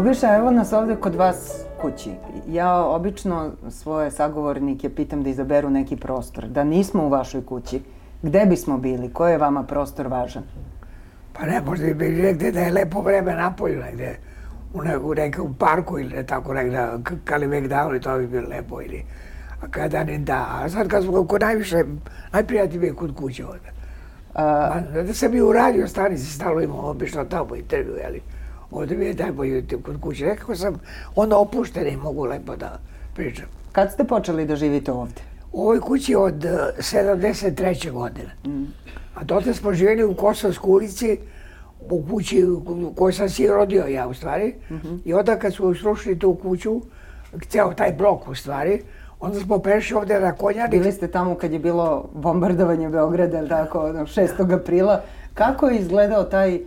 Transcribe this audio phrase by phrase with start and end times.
[0.00, 2.10] Bubiša, evo nas ovde kod vas kući.
[2.48, 6.46] Ja obično svoje sagovornike pitam da izaberu neki prostor.
[6.48, 7.82] Da nismo u vašoj kući,
[8.22, 9.12] gde bismo bili?
[9.12, 10.42] Koji je vama prostor važan?
[11.32, 14.16] Pa ne, možda bi negde da je lepo vreme napolju negde.
[14.74, 16.88] U, ne, u nekom parku ili tako negde,
[17.24, 19.04] Kalimegdao i to bi bilo lepo ili
[19.62, 20.46] a kada ne da.
[20.50, 21.84] A sad kad smo kod najviše,
[22.32, 23.72] najprijatnije je kod kuće ovde.
[24.34, 28.22] A, da sam i u radio stanici stalo imao obično tamo intervju, jeli.
[28.70, 30.26] Ovde mi je najbolje kod kuće.
[30.26, 30.80] Nekako sam
[31.16, 32.78] opušten i mogu lepo da
[33.14, 33.46] pričam.
[33.72, 35.20] Kad ste počeli da živite ovde?
[35.52, 36.34] U ovoj kući od
[36.78, 37.90] 73.
[37.90, 38.36] godine.
[38.46, 38.64] Mm.
[39.14, 41.18] A dotle smo živjeli u Kosovskoj ulici,
[41.90, 44.54] u kući u kojoj sam si rodio ja u stvari.
[44.70, 44.98] Mm -hmm.
[45.04, 46.80] I onda kad smo srušili tu kuću,
[47.48, 48.82] ceo taj blok u stvari,
[49.20, 50.70] onda smo prešli ovde na Konjani.
[50.70, 54.54] Bili ste tamo kad je bilo bombardovanje Beograda, tako, 6.
[54.54, 55.02] aprila.
[55.34, 56.60] Kako je izgledao taj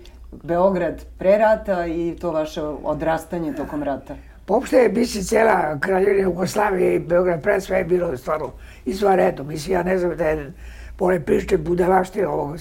[0.44, 4.16] Beograd pre rata i to vaše odrastanje tokom rata?
[4.48, 8.52] Uopšte je misli cijela kraljevina Jugoslavije i Beograd pre sve je bilo stvarno
[8.86, 9.44] izvaredno.
[9.44, 10.54] Mislim, ja ne znam da je
[10.98, 12.58] pole prište budalaštine ovog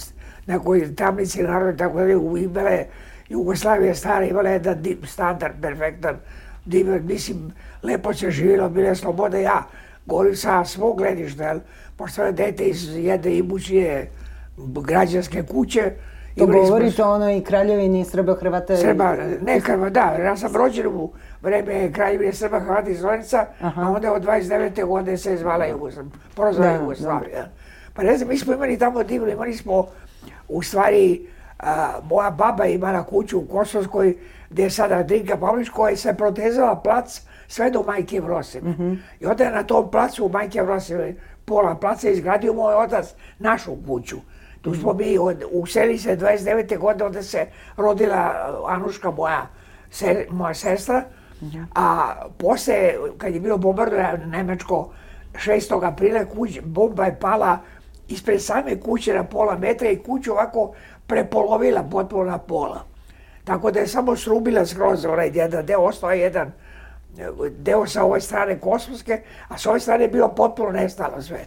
[0.47, 2.85] na koji tamnici narod tako da je imale
[3.29, 6.17] Jugoslavije stara imala jedan standard, perfektan,
[6.65, 9.43] divan, mislim, lepo se živjelo, bile slobode.
[9.43, 9.63] Ja
[10.07, 11.61] govorim sa svog gledišta, jel,
[11.97, 14.11] pošto je dete iz jedne imućije
[14.57, 15.93] građanske kuće,
[16.39, 20.23] To govorite o onoj kraljevini Srba, Hrvata Srba, ne Hrvata, da.
[20.23, 21.11] Ja sam rođen u
[21.43, 24.85] vreme kraljevine Srba, Hrvata i Slovenica, a onda od 29.
[24.87, 27.49] godine se zvala Jugoslavija, prozvala da, Jugoslavija.
[27.95, 29.87] Pa ne znam, mi smo imali tamo divno, imali smo
[30.49, 31.27] u stvari,
[31.59, 34.17] a, moja baba imala kuću u Kosovskoj,
[34.51, 38.71] gde je sada Drinka Pavlić, koja je se protezala plac sve do Majke Vroseve.
[38.71, 38.97] Mm -hmm.
[39.21, 41.15] I onda je na tom placu Majke Vroseve
[41.45, 44.17] pola placa izgradio moj otac našu kuću.
[44.63, 46.79] Tu smo mi, od, useli se 29.
[46.79, 47.47] godine, onda se
[47.77, 48.33] rodila
[48.69, 49.47] Anuška, moja,
[49.91, 51.05] se, moja sestra,
[51.75, 54.91] a posle, kad je bilo bombardovanje Nemačko
[55.35, 55.87] 6.
[55.87, 57.59] aprila, kuć, bomba je pala
[58.09, 60.73] ispred same kuće na pola metra i kuću ovako
[61.07, 62.85] prepolovila potpuno na pola.
[63.45, 66.53] Tako da je samo srubila skroz onaj jedan deo, ostao je jedan
[67.59, 71.45] deo sa ove strane kosmovske, a sa ove strane je bilo potpuno nestalo sve.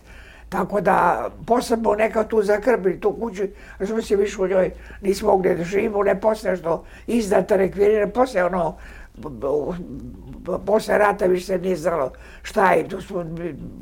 [0.49, 3.43] Tako da, posle smo neka tu zakrbili tu kuću,
[3.85, 8.43] smo se više u njoj nismo mogli da živimo, ne posle što izdata rekvirira, posle
[8.43, 8.77] ono,
[10.65, 12.11] posle rata više se nije znalo
[12.41, 13.25] šta je, tu smo,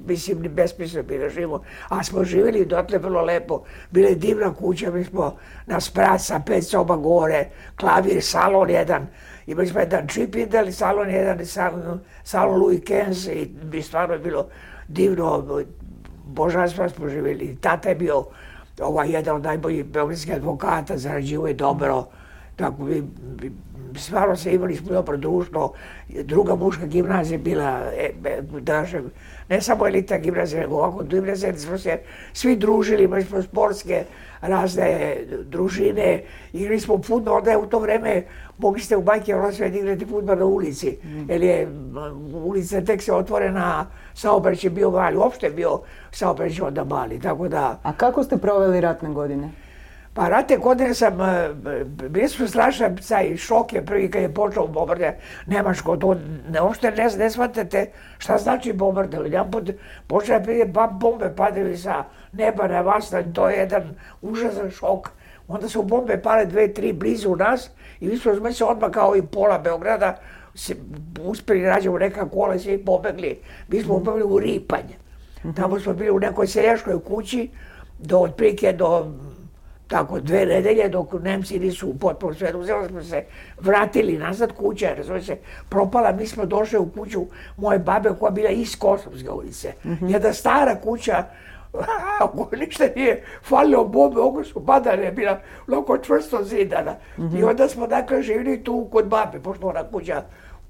[0.08, 4.54] mislim, ni besmisno bili da živimo, a smo živjeli dotle vrlo lepo, bile je divna
[4.54, 7.46] kuća, mi smo na sprat sa pet soba gore,
[7.80, 9.08] klavir, salon jedan,
[9.48, 14.48] imali smo jedan čip indel, salon jedan salon, salon Louis Kenz i bi stvarno bilo
[14.88, 15.64] divno,
[16.34, 17.58] božanstva smo živjeli.
[17.62, 18.26] Tata je bio
[18.82, 22.06] ovaj, jedan od najboljih beogradskih advokata, zarađivo je dobro.
[22.56, 23.02] Tako bi,
[23.42, 23.52] bi
[23.96, 25.74] stvarno se imali smo dobro društvo.
[26.10, 28.12] Druga muška gimnazija bila, e,
[28.60, 28.86] da
[29.50, 32.00] ne samo elita gimnazija, nego ovako gimnazija, smo se
[32.34, 34.04] svi družili, imali smo sportske
[34.42, 38.24] razne družine, igrali smo futbol, onda je u to vreme
[38.58, 41.30] mogli ste u Bajke Rosve da igrati futbol na ulici, mm.
[41.30, 41.68] jer je
[42.46, 45.80] ulica tek se otvorena, saobraćaj bio mali, uopšte bio
[46.12, 47.80] saobraćaj onda mali, tako da...
[47.84, 49.50] A kako ste proveli ratne godine?
[50.14, 51.50] Pa ratne godine sam, e,
[52.10, 55.16] bili su strašan taj šok je prvi kad je počeo bombarde
[55.48, 56.16] Nemačko, to
[56.50, 59.18] ne, uopšte ne, ne shvatate šta znači bombarde.
[59.24, 59.70] Jedan put
[60.08, 65.10] počeo da prije bombe padali sa neba na vas, to je jedan užasan šok.
[65.48, 67.70] Onda su bombe pale dve, tri blizu nas
[68.00, 70.18] i mi smo se odmah kao i pola Beograda
[70.56, 70.76] se
[71.24, 73.40] uspeli nađemo neka kola i svi pobegli.
[73.68, 74.96] Mi smo pobegli u Ripanje.
[75.40, 75.54] Mhm.
[75.54, 77.50] Tamo smo bili u nekoj seljaškoj kući
[78.00, 79.12] do otprilike do
[79.94, 83.24] tako dve nedelje dok Nemci nisu potpuno sve uzeli smo se
[83.62, 85.38] vratili nazad kuća, razumije se,
[85.70, 87.26] propala, mi smo došli u kuću
[87.58, 89.74] moje babe koja bila iz Kosovske ulice.
[89.84, 90.14] Mm -hmm.
[90.14, 91.24] Jedna stara kuća
[92.60, 96.96] ništa nije falilo bombe, oko su padane, bila lako čvrsto zidana.
[97.18, 97.40] Mm -hmm.
[97.40, 100.24] I onda smo dakle živjeli tu kod babe, pošto ona kuća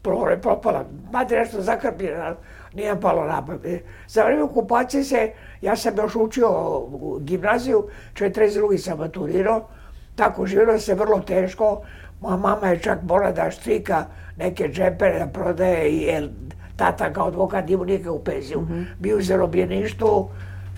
[0.03, 0.85] prore propala.
[1.11, 2.35] Mati nešto zakrpljena,
[2.73, 3.83] nije palo na pamet.
[4.07, 8.77] Za vreme okupacije se, ja sam još učio u gimnaziju, 42.
[8.77, 9.67] sam maturirao,
[10.15, 11.81] tako živjelo se vrlo teško.
[12.21, 14.05] Moja mama je čak morala da štrika
[14.37, 16.29] neke džepere da prodaje i jer
[16.75, 18.61] tata kao advokat ima nikakvu penziju.
[18.61, 18.85] Mm -hmm.
[18.99, 20.29] Bio u zarobljeništvu,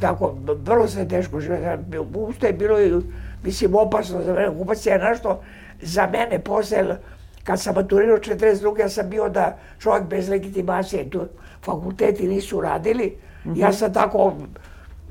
[0.01, 1.77] tako, vrlo se teško živjelo.
[2.13, 2.77] Usto je bilo
[3.43, 4.49] mislim, opasno za mene.
[4.49, 5.41] Okupacija je nešto
[5.81, 6.97] za mene posle,
[7.45, 8.79] kad sam maturirao 42.
[8.79, 11.27] ja sam bio da čovjek bez legitimacije, tu
[11.61, 13.17] fakulteti nisu radili.
[13.45, 13.59] Mm -hmm.
[13.59, 14.33] Ja sam tako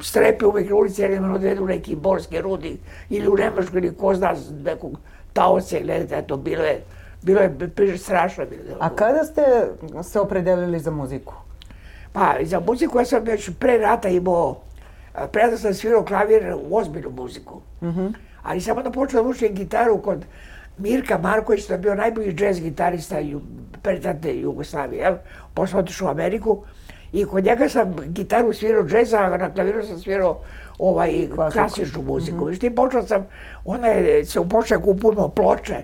[0.01, 2.79] strepe uvek na ulici, jer me odvedu neki borski rudi
[3.11, 4.35] ili u Nemačkoj ili ko zna
[4.65, 4.99] nekog
[5.33, 6.85] taoca ili eto, bilo je
[7.25, 8.45] Bilo je strašno.
[8.47, 8.77] Bilo.
[8.81, 9.43] A kada ste
[10.03, 11.35] se opredelili za muziku?
[12.13, 14.61] Pa, za muziku ja sam već pre rata imao,
[15.33, 17.61] pre rata sam svirao klavir u ozbiljnu muziku.
[17.83, 18.13] Mm -hmm.
[18.43, 20.25] Ali sam onda počeo da učim gitaru kod
[20.79, 23.17] Mirka Marković, to je bio najbolji džez gitarista
[23.82, 25.17] predate Jugoslavije, jel?
[25.55, 26.62] Posle otišao u Ameriku
[27.12, 30.41] i kod njega sam gitaru svirao džeza, a na klaviru sam svirao
[30.79, 32.37] ovaj, klasičnu muziku.
[32.37, 32.47] Mm -hmm.
[32.47, 33.26] Međutim, počeo sam,
[33.65, 35.76] ona je se upočeo kupuno ploče,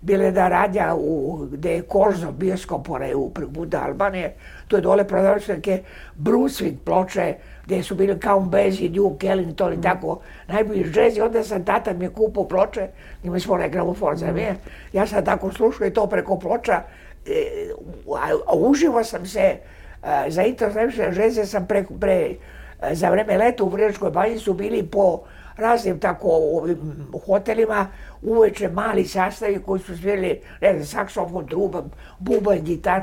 [0.00, 4.34] bile da radja u, gde je Korzo, bioskop, onaj u Buda Albanije,
[4.68, 5.82] tu je dole prodavač neke
[6.16, 7.34] Brunswick ploče,
[7.66, 9.82] gde su bili Count Basie, Duke Ellington i mm.
[9.82, 12.88] tako, najbolji džez i onda sam, tata mi je kupao ploče,
[13.24, 14.54] imali smo onaj gramofon za me,
[14.92, 16.82] ja sam tako slušao i to preko ploča,
[17.26, 17.70] e,
[18.46, 19.56] a, uživo sam se,
[20.02, 22.34] a, za internacionalne žeze sam pre, pre,
[22.92, 25.20] za vreme leta u Vrnjačkoj banji su bili po
[25.56, 27.86] raznim tako ovim hotelima
[28.22, 31.82] uveče mali sastavi koji su svirali, ne znam, saksofon, truba,
[32.18, 33.02] bubanj, gitar,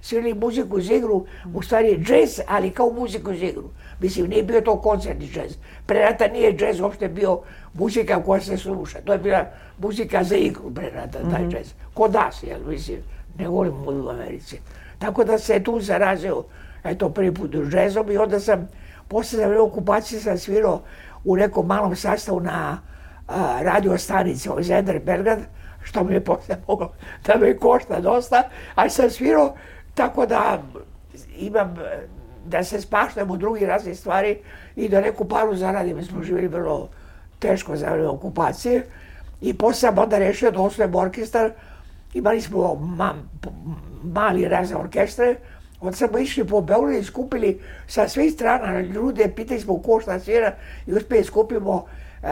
[0.00, 3.70] svirali muziku za igru, u stvari džez, ali kao muziku za igru.
[4.04, 5.56] Mislim, nije bio to koncertni džez.
[5.86, 7.40] Pre rata nije džez uopšte bio
[7.74, 8.98] muzika koja se sluša.
[9.04, 9.44] To je bila
[9.78, 11.52] muzika za igru pre rata, taj mm -hmm.
[11.52, 11.72] džez.
[11.94, 12.98] Kod nas, jel, mislim,
[13.38, 14.60] ne volim u Americi.
[14.98, 16.44] Tako da se tu zarazio,
[16.84, 18.68] eto, prvi put džezom i onda sam,
[19.08, 20.82] posle za vreme okupacije sam svirao
[21.24, 22.78] u nekom malom sastavu na
[23.28, 25.38] a, radio stanici ovaj Zender Belgrad,
[25.82, 26.92] što mi je posle moglo
[27.26, 28.42] da me košta dosta,
[28.74, 29.54] ali sam svirao
[29.94, 30.62] tako da
[31.38, 31.76] imam
[32.46, 34.38] da se spaštam u drugi razne stvari
[34.76, 35.96] i da neku paru zaradim.
[35.96, 36.88] Mi smo živjeli vrlo
[37.38, 38.86] teško za vreme okupacije.
[39.40, 41.50] I posle sam onda rešio da osnovim orkestar.
[42.14, 43.14] Imali smo ma,
[44.02, 45.36] mali razne orkestre.
[45.80, 50.18] Onda smo išli po Beogradu i skupili sa svih strana ljude, pitali smo ko šta
[50.20, 50.52] svira
[50.86, 52.28] i uspeli skupimo uh,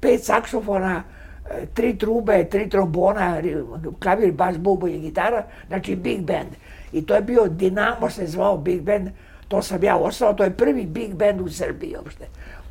[0.00, 1.24] pet saksofona, uh,
[1.74, 3.42] tri trube, tri trombona,
[4.00, 6.48] klavir, bas, bubo i gitara, znači big band.
[6.94, 9.08] I to je bio, Dinamo se zvao Big Band,
[9.48, 12.26] to sam ja ostao, to je prvi Big Band u Srbiji uopšte.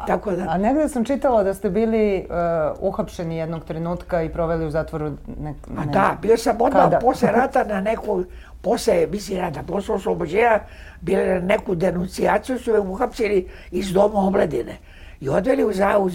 [0.07, 0.45] Tako da...
[0.49, 5.11] A negde sam čitala da ste bili uh, uhapšeni jednog trenutka i proveli u zatvoru
[5.39, 5.55] nek...
[5.67, 5.81] Ne...
[5.81, 6.99] A da, bio sam odmah Kada?
[6.99, 8.23] posle rata na neku,
[8.61, 10.59] posle, mislim, rata, posle oslobođenja,
[11.01, 14.77] bili na neku denunciaciju, su me uhapsili iz doma omladine.
[15.21, 16.07] I odveli u, za, u,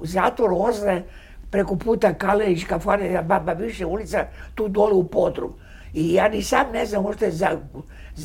[0.06, 1.02] zatvor Ozne,
[1.50, 4.24] preko puta Kalenić, kafane, Baba Više ulica,
[4.54, 5.52] tu dole u podrum.
[5.96, 7.58] I ja ni sam ne znam možda za...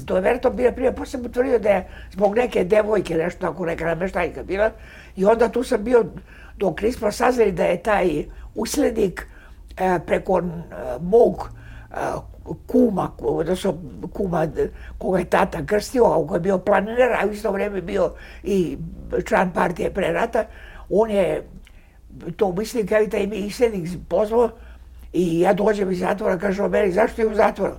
[0.06, 3.66] To je verovatno bila prije, posle sam utvrdio da je zbog neke devojke, nešto tako,
[3.66, 4.72] neka nameštajka bila.
[5.16, 6.06] I onda tu sam bio,
[6.58, 8.26] dok nismo saznali da je taj
[8.56, 9.28] uslednik
[9.78, 10.44] e, preko e,
[11.02, 11.50] mog
[11.92, 11.96] e,
[12.68, 13.78] kuma, odnosno
[14.14, 14.48] kuma
[14.98, 18.14] koga je tata krstio, a koji je bio planinar, a u isto vreme bio
[18.44, 18.78] i
[19.26, 20.46] član partije pre rata,
[20.90, 21.44] on je
[22.36, 24.50] to mislim kao i taj islednik pozvao
[25.14, 27.74] I ja dođem iz zatvora, kaže on meni, zašto je u zatvoru?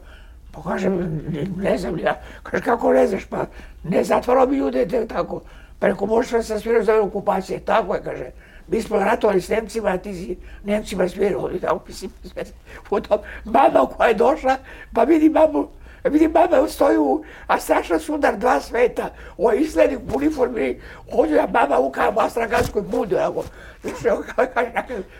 [0.52, 2.20] Pa kažem, ne, ne znam ja.
[2.42, 3.24] Kaže, kako ne znaš?
[3.24, 3.46] Pa
[3.84, 5.40] ne zatvarao mi ljude te, tako.
[5.78, 7.60] Pa reko, možeš da sam svirao za okupacije.
[7.60, 8.30] Tako je, kaže.
[8.68, 11.50] Mi smo ratovali s Nemcima, a ti si Nemcima svirao.
[11.52, 12.10] I tako, mislim,
[12.90, 14.56] potom, mama koja je došla,
[14.94, 15.68] pa vidi mamu,
[16.10, 19.10] vidi mama stoji u, a strašno sudar dva sveta.
[19.36, 20.80] Ovo izgledi u uniformi,
[21.12, 23.44] ovdje ja mama u kao astraganskoj budu, ako,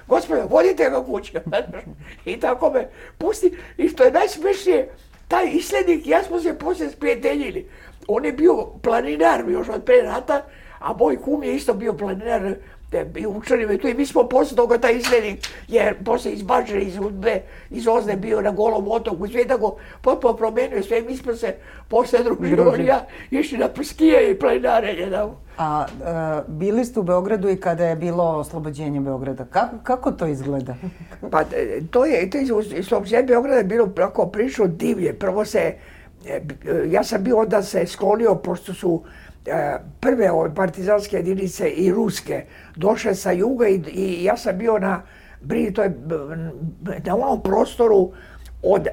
[0.06, 1.40] gospodine, vodite ga kuće.
[2.24, 3.58] I tako me pusti.
[3.76, 4.88] I što je najsmešnije,
[5.28, 7.68] taj islednik, ja smo se poslije sprijateljili.
[8.08, 10.44] On je bio planinar još od pre rata,
[10.78, 12.54] a moj kum je isto bio planinar
[13.16, 17.42] i učenima tu i mi smo posle toga taj izglednik je posle izbačen iz udbe,
[17.70, 21.54] iz ozne bio na golom otoku, sve tako potpuno promenio sve, mi smo se
[21.88, 25.06] posle družili, on ja išli na skije i planinarenje.
[25.06, 25.30] Da.
[25.58, 29.44] A e, bili ste u Beogradu i kada je bilo oslobođenje Beograda.
[29.44, 30.74] Kako, kako to izgleda?
[31.30, 35.12] pa e, to je, to je oslobođenje Beograda je bilo prako prilično divlje.
[35.12, 35.74] Prvo se,
[36.26, 36.42] e,
[36.86, 39.31] ja sam bio onda se sklonio, pošto su E,
[40.00, 42.44] prve ove partizanske jedinice i ruske
[42.76, 45.02] došle sa juga i, i ja sam bio na
[45.40, 45.94] Brini, to je
[47.04, 48.12] na onom prostoru
[48.62, 48.86] od,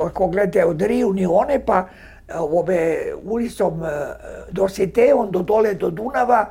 [0.00, 1.78] ako gledate, od Riju Nione pa
[2.28, 3.88] e, ove ulicom e,
[4.50, 6.46] do Siteon, do dole do Dunava,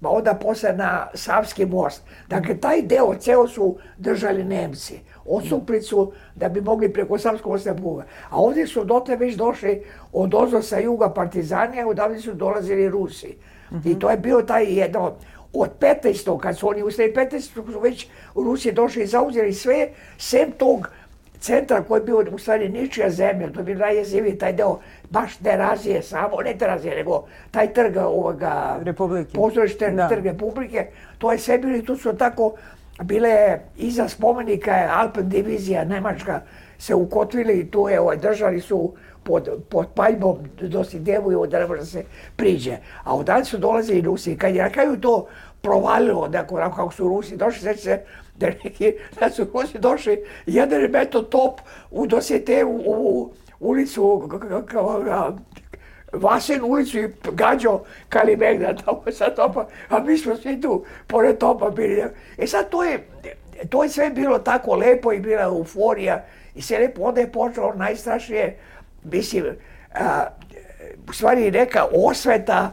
[0.00, 2.02] pa onda posle na Savski most.
[2.28, 5.00] Dakle, taj deo ceo su držali Nemci.
[5.26, 8.04] Osuplicu da bi mogli preko Savskog mosta Buga.
[8.30, 13.36] A ovdje su dotle već došli od ozo sa juga partizanija, odavde su dolazili Rusi.
[13.70, 13.90] Mm -hmm.
[13.90, 15.12] I to je bio taj jedno,
[15.52, 16.38] od 15.
[16.38, 17.40] kad su oni ustali 15.
[17.72, 19.88] su već Rusi došli i zauzeli sve,
[20.18, 20.88] sem tog
[21.42, 24.78] centra koji je bio u stvari ničija zemlja, to je bio najjeziviji taj deo,
[25.10, 29.32] baš terazije samo, ne terazije, nego taj trg ovoga, Republike.
[29.34, 30.08] pozorište, da.
[30.08, 30.86] trg Republike,
[31.18, 32.52] to je sve bilo i tu su tako
[33.02, 36.40] bile je iza spomenika je Alpen divizija Nemačka
[36.78, 41.58] se ukotvili i tu je ovaj, držali su pod, pod paljbom do si devuju da
[41.58, 42.04] ne može se
[42.36, 42.76] priđe.
[43.04, 44.36] A odalje su dolazili Rusi.
[44.36, 45.26] Kad je na kraju to
[45.60, 48.00] provalilo, dakle, kako su Rusi došli, sveći se
[48.36, 54.28] da, neki, da su Rusi došli, jedan je meto top u dosjete u, u ulicu
[56.12, 61.70] Vasen ulicu i gađao Kalimegna tamo sa topa, a mi smo svi tu pored topa
[61.70, 62.02] bili.
[62.38, 63.06] E sad to je,
[63.68, 67.74] to je sve bilo tako lepo i bila euforija i sve lepo, onda je počelo
[67.74, 68.56] najstrašnije,
[69.04, 69.44] mislim,
[69.94, 70.26] a,
[71.08, 72.72] u stvari neka osveta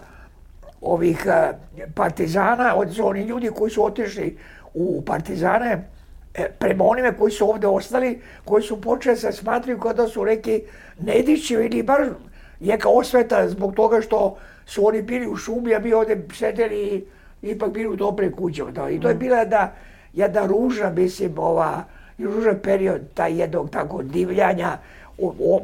[0.82, 1.54] ovih a,
[1.96, 4.38] partizana, od oni ljudi koji su otišli
[4.74, 5.90] u partizane,
[6.34, 10.26] e, prema onime koji su ovde ostali, koji su počeli se smatraju kao da su
[10.26, 10.62] neki
[11.02, 12.10] Nedići ili bar
[12.60, 17.04] neka osveta zbog toga što su oni bili u šumi, a mi ovde sedeli i
[17.42, 18.64] ipak bili u dobre kuće.
[18.92, 19.20] I to je mm.
[19.20, 19.74] bila da
[20.14, 21.84] jedna ružna, mislim, ova,
[22.18, 24.78] ružan period, taj jednog tako divljanja,
[25.18, 25.62] o, o,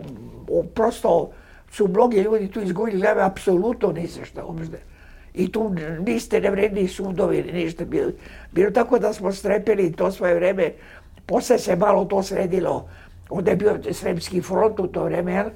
[0.49, 1.29] o, prosto
[1.71, 4.77] su mnogi ljudi tu izgubili glave, apsolutno nisi šta uopšte.
[5.33, 8.11] I tu niste nevredni sudovi, ništa bilo.
[8.51, 10.71] Bilo tako da smo strepili to svoje vreme,
[11.25, 12.87] posle se malo to sredilo.
[13.29, 15.49] Onda je bio Sremski front u to vreme, jel?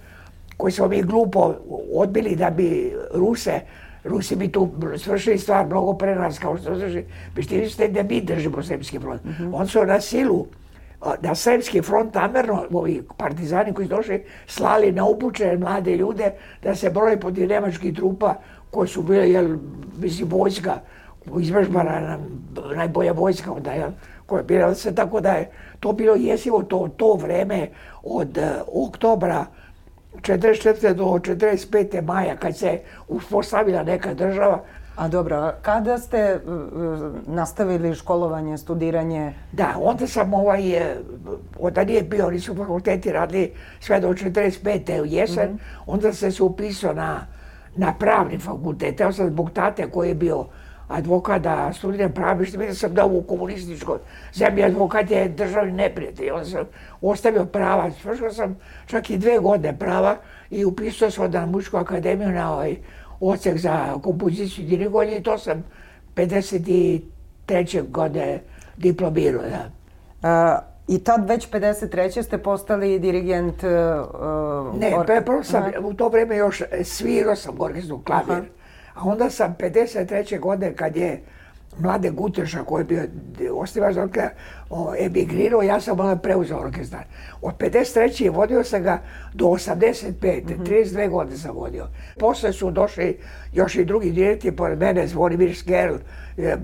[0.60, 1.56] Koji smo mi glupo
[1.94, 3.60] odbili da bi Ruse,
[4.04, 8.22] Rusi bi tu svršili stvar mnogo pre nas, kao što znači, vi ste da mi
[8.22, 9.24] držimo Sremski front.
[9.24, 9.50] Mm -hmm.
[9.54, 10.46] On su na silu
[11.22, 16.32] na Sremski front namerno, ovi partizani koji su došli, slali na upučene mlade ljude
[16.63, 18.36] da se broje protiv nemačkih trupa
[18.72, 19.58] koji su bile, jel,
[19.98, 20.80] mislim, vojska,
[21.39, 22.18] izvežbana,
[22.75, 23.92] najbolja vojska onda, jel,
[24.25, 25.50] koja je bila se tako da je
[25.80, 27.68] to bilo jesivo to, to vreme
[28.04, 28.44] od uh,
[28.88, 29.46] oktobra
[30.22, 30.94] 44.
[30.94, 32.02] do 45.
[32.02, 34.64] maja, kad se uspostavila neka država.
[34.96, 39.34] A dobro, kada ste uh, nastavili školovanje, studiranje?
[39.52, 40.96] Da, onda sam ovaj, e,
[41.60, 45.02] onda nije bio, nisu fakulteti radili sve do 45.
[45.02, 45.84] u jesen, mm -hmm.
[45.88, 47.20] onda sam se upisao na,
[47.76, 49.02] na pravni fakultet.
[49.02, 50.46] Evo sam zbog tate koji je bio
[50.89, 53.98] advokat da studiram pravo, što mislim sam da u komunističkoj
[54.34, 56.29] zemlji advokat je državni neprijatelj.
[56.29, 56.65] Onda sam
[57.01, 60.17] ostavio prava, svršao sam čak i dve godine prava
[60.50, 62.75] i upisao sam na Mušku akademiju na ovaj
[63.19, 65.63] ocek za kompoziciju dirigovanja i to sam
[66.15, 67.89] 53.
[67.89, 68.41] godine
[68.77, 69.41] diplomirao.
[69.41, 69.72] Da.
[70.24, 72.24] A, I tad već 53.
[72.24, 73.69] ste postali dirigent uh,
[74.79, 78.31] Ne, prvo sam, u to vreme još svirao sam orkestru klavir.
[78.31, 78.59] Aha
[79.00, 80.39] A onda sam 53.
[80.39, 81.22] godine kad je
[81.79, 84.32] mlade Guteša koji je bio osnivač orkestra
[85.00, 87.03] emigrirao, ja sam onda preuzeo orkestar.
[87.41, 88.36] Od 53.
[88.36, 89.01] vodio sam ga
[89.34, 90.12] do 85.
[90.12, 90.65] Mm -hmm.
[90.65, 91.88] 32 godine sam vodio.
[92.20, 93.18] Posle su došli
[93.53, 95.96] još i drugi direkti pored mene, Zvonimir Skerl,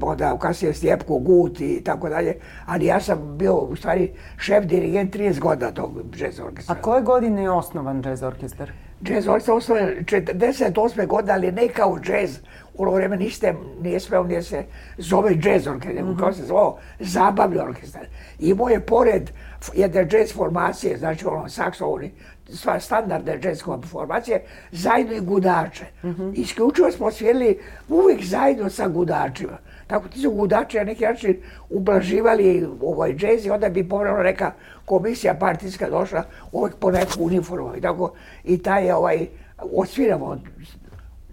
[0.02, 5.16] onda kasnije Stjepko Gut i tako dalje, ali ja sam bio u stvari šef dirigent
[5.16, 6.76] 30 godina tog jazz orkestra.
[6.76, 8.72] A koje godine je osnovan jazz orkestar?
[9.02, 11.08] Jazz orkestar osnovan 48.
[11.08, 12.38] godine, ali ne kao jazz.
[12.74, 14.64] U ono vreme nište, nije smeo nije se
[14.98, 16.20] zove jazz orkestar, mm -hmm.
[16.20, 18.06] kao se zvao zabavni orkestar.
[18.40, 19.32] Imao je pored
[19.74, 22.12] jedne jazz formacije, znači ono saksofoni,
[22.50, 25.86] sva standardne jazz formacije, zajedno i gudače.
[26.04, 26.34] Mm -hmm.
[26.36, 27.60] Isključivo smo svirali
[27.90, 29.58] uvijek zajedno sa gudačima.
[29.88, 31.38] Tako ti su gudači na neki način
[31.70, 34.52] ublaživali ovaj džez i onda bi povrano neka
[34.86, 37.76] komisija partijska došla uvijek po neku uniformu.
[37.76, 38.14] I tako
[38.44, 39.28] i taj je ovaj,
[39.58, 40.38] osviramo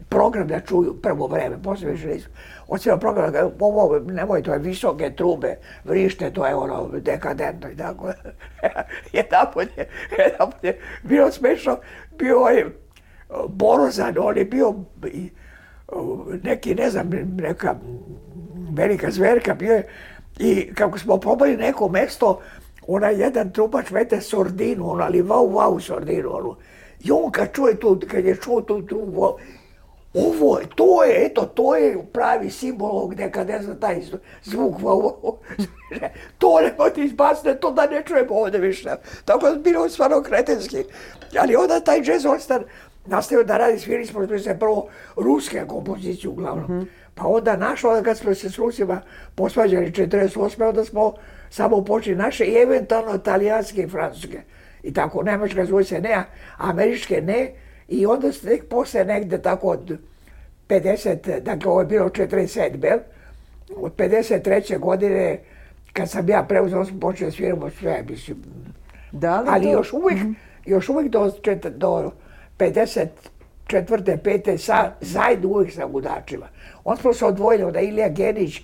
[0.08, 2.28] program da čuju prvo vreme, posle više nisu.
[2.68, 7.76] Osviramo program da ovo, nemoj, to je visoke trube, vrište, to je ono dekadentno i
[7.76, 8.12] tako.
[9.12, 11.78] jedan put je, jedan put je bilo smešno,
[12.18, 12.64] bio ovaj
[13.48, 14.74] Borozan, on je bio
[16.42, 17.74] neki, ne znam, neka
[18.72, 19.88] velika zverka bio je.
[20.38, 22.40] I kako smo probali neko mesto,
[22.86, 26.56] onaj jedan trubač mete sordinu, ono, ali vau, vau sordinu, ono.
[27.04, 29.38] I on kad čuje tu, kad je čuo tu trubu,
[30.14, 34.00] ovo je, to je, eto, to je pravi simbol gde kad ne znam taj
[34.44, 35.12] zvuk, vau,
[36.38, 38.90] to ne ti izbacne, to da ne čujemo ovde više.
[39.24, 40.84] Tako da bilo stvarno kretenski.
[41.40, 42.64] Ali onda taj jazz ostan
[43.06, 46.64] nastavio da radi, svirali smo se prvo ruske kompozicije uglavnom.
[46.64, 46.86] Mm -hmm.
[47.14, 49.00] Pa onda našo, onda kad smo se s Rusima
[49.34, 50.68] posvađali 48.
[50.68, 51.14] onda smo
[51.52, 54.40] samo počeli naše i eventualno italijanske i francuske.
[54.82, 56.24] I tako, nemačka zvoj se ne,
[56.56, 57.50] američke ne.
[57.88, 59.98] I onda se nek posle negde tako od
[60.68, 62.98] 50, dakle ovo je bilo 47.
[63.76, 64.78] Od 53.
[64.78, 65.38] godine,
[65.92, 68.36] kad sam ja preuzeo, smo počeli da sviramo sve, mislim.
[69.12, 69.72] Da li Ali to?
[69.72, 70.34] još uvijek, mm -hmm.
[70.66, 71.32] još uvijek do,
[71.70, 72.12] do
[72.58, 73.06] 50
[73.66, 76.48] četvrte, pete, sa, zajedno uvijek sa gudačima.
[76.84, 78.62] On smo se odvojili od Ilija Genić,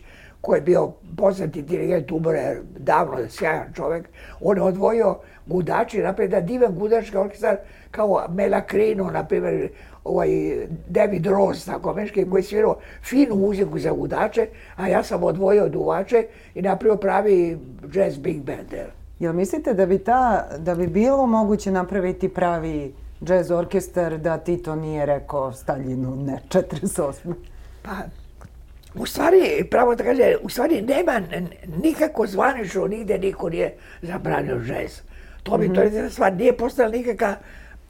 [0.49, 4.09] koji je bio poznati dirigent umore davno, sjajan čovek,
[4.41, 7.57] on je odvojio gudači, napred da divan gudački orkestar
[7.91, 9.69] kao Melakrino, na primjer,
[10.05, 10.29] ovaj
[10.89, 15.69] David Ross, tako meški, koji je svirao finu muziku za gudače, a ja sam odvojio
[15.69, 17.59] duvače i napravio pravi
[17.95, 18.73] jazz big band.
[19.19, 24.77] Jel mislite da bi, ta, da bi bilo moguće napraviti pravi jazz orkestar da Tito
[24.77, 27.35] nije rekao Staljinu ne, 48.
[27.83, 27.93] Pa,
[28.95, 31.21] u stvari, pravo da kaže, u stvari nema
[31.83, 35.01] nikako zvanično, nigde niko nije zabranio džez.
[35.43, 35.75] To bi, mm -hmm.
[35.75, 36.11] to je mhm.
[36.11, 37.37] stvar, nije postala nikakva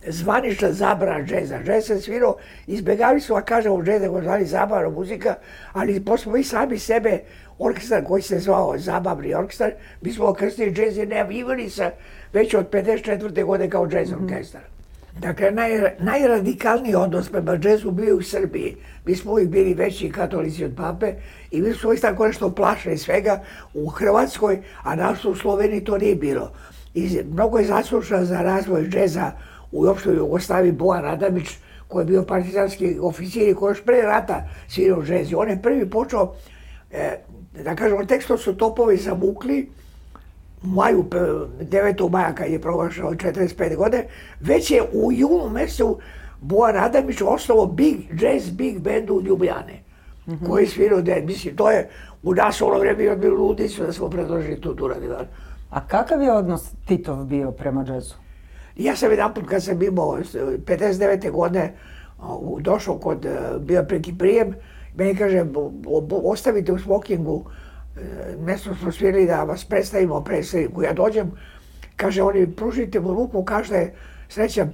[0.06, 1.58] zvanična zabrana džeza.
[1.64, 2.36] Džez se svirao,
[2.66, 5.34] izbjegavali su, a kažemo džez, nego zvali zabavna muzika,
[5.72, 7.18] ali posle mi sami sebe,
[7.58, 11.90] orkestar koji se zvao Zabavni orkestar, mi smo okrstili džez i najavljivali sa
[12.32, 13.44] već od 54.
[13.44, 14.24] godine kao džez mhm.
[14.24, 14.60] orkestar.
[14.60, 14.77] Mm -hmm.
[15.18, 18.76] Dakle, naj, najradikalniji odnos prema džezu bio u Srbiji.
[19.04, 21.14] Mi smo uvijek bili veći katolici od pape
[21.50, 23.42] i mi smo uvijek tako nešto plašali svega
[23.74, 26.52] u Hrvatskoj, a nas u Sloveniji to nije bilo.
[26.94, 29.32] I mnogo je zaslušan za razvoj džeza
[29.72, 31.48] u opštoj Jugoslaviji Bojan Adamić,
[31.88, 35.28] koji je bio partizanski oficir i koji još pre rata svirao džez.
[35.36, 36.34] On je prvi počeo,
[36.90, 37.18] e,
[37.64, 39.68] da kažemo, tek što su topovi zamukli,
[40.62, 41.04] maju,
[41.60, 42.10] 9.
[42.10, 44.06] maja kad je prošao 45 godine,
[44.40, 45.98] već je u junu mesecu
[46.40, 49.82] Bojan Adamić osnovo big, jazz big band u Ljubljane,
[50.26, 50.48] mm -hmm.
[50.48, 51.88] koji svirao da mislim, to je
[52.22, 55.06] u nas ono vreme je bilo ludicu da smo predložili tu radi.
[55.70, 58.14] A kakav je odnos Titov bio prema džezu?
[58.76, 61.30] Ja sam jedan put kad sam imao 59.
[61.30, 61.74] godine
[62.60, 64.54] došao kod, e, bio preki prijem,
[64.96, 65.44] meni kaže,
[66.24, 67.44] ostavite u smokingu
[68.40, 70.82] mesto smo svirali da vas predstavimo predstavniku.
[70.82, 71.32] Ja dođem,
[71.96, 73.86] kaže, oni pružite mu ruku, kaže,
[74.28, 74.72] srećan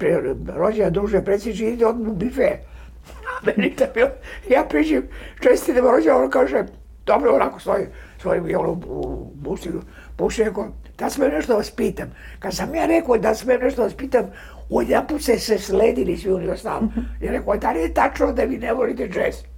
[0.56, 2.50] rođena druže predsjedniče, ide odmah u bife.
[3.30, 4.08] A meni to bilo,
[4.50, 5.02] ja priđem,
[5.40, 6.64] čestitam rođena, on kaže,
[7.06, 7.86] dobro, onako stoji,
[8.18, 9.80] svojim je ono u buštinu,
[10.16, 10.68] puši, rekao,
[10.98, 12.12] da smem nešto da vas pitam.
[12.38, 14.30] Kad sam ja rekao da smem nešto da vas pitam,
[14.70, 16.88] odjedan put se se sledili svi oni ostalo.
[17.20, 19.53] Ja rekao, da li je tačno da vi ne volite džez?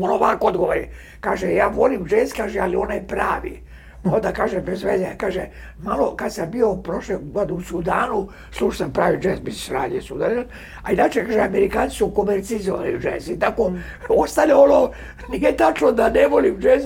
[0.00, 0.88] On ovako odgovori,
[1.20, 3.60] kaže, ja volim džez, kaže, ali onaj pravi.
[4.04, 5.46] Onda kaže, bez veze, kaže,
[5.82, 10.00] malo kad sam bio prošle godine u Sudanu, slušao sam pravi džez, bi se sranje
[10.00, 10.44] Sudan,
[10.82, 13.72] a inače, kaže, Amerikanci su komercizovali džez i tako,
[14.08, 14.90] ostane ono,
[15.28, 16.84] nije tačno da ne volim džez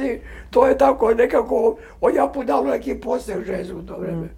[0.50, 4.28] to je tako nekako, on ja put neki posao džezu u to vreme.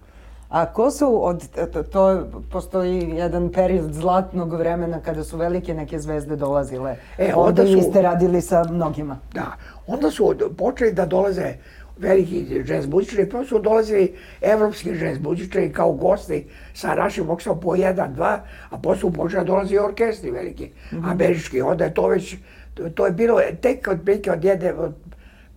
[0.50, 5.98] A ko su od, to, to postoji jedan period zlatnog vremena kada su velike neke
[5.98, 6.96] zvezde dolazile.
[7.18, 9.18] E, onda su, ste radili sa mnogima.
[9.34, 9.52] Da,
[9.86, 11.54] onda su počeli da dolaze
[11.98, 17.74] veliki džez muzičari, prvo su dolazili evropski džez muzičari kao gosti sa našim oksom po
[17.74, 21.10] jedan, dva, a posle su počeli da dolazi orkestri veliki, mm -hmm.
[21.10, 21.60] američki.
[21.60, 22.36] Onda je to već,
[22.94, 23.98] to je bilo tek od,
[24.32, 24.94] od, jedne, od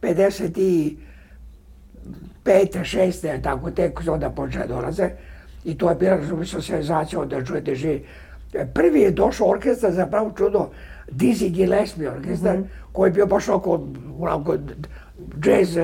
[0.02, 0.98] 50 i
[2.44, 5.10] pete, šeste, tako tek onda počne dolaze.
[5.66, 8.06] I to je bila, razumiješ, senzacija da čujete živi.
[8.74, 10.70] Prvi je došao orkestar, za pravo čudo,
[11.12, 12.92] Dizzy Gillespie orkestar, mm -hmm.
[12.92, 13.88] koji je bio baš oko,
[14.20, 14.58] onako,
[15.40, 15.78] džez,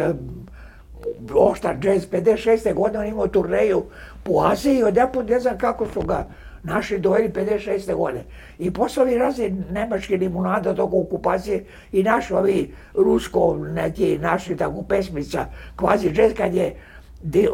[1.33, 2.73] oštar džez, 56.
[2.73, 3.83] godine on imao turneju
[4.23, 6.27] po Aziji i odjeput ne znam kako su ga
[6.63, 7.95] naši dojeli 56.
[7.95, 8.23] godine.
[8.59, 15.45] I poslali razni nemačke limunade toko okupacije i naši ovi rusko, neki naši tako pesmica,
[15.75, 16.75] kvazi džez, kad je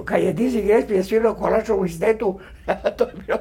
[0.06, 2.40] kad je Dizzy Gillespie svirao Kolačovu universitetu,
[2.98, 3.40] to je bilo,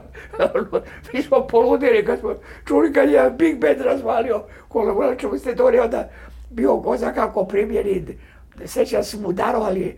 [1.13, 2.35] mi smo poludili kad smo
[2.67, 6.09] čuli kad je Big Band razvalio Kolačovu universitetu, on je onda
[6.51, 8.19] bio goza kako primjeri,
[8.65, 9.97] sećam se mu darovali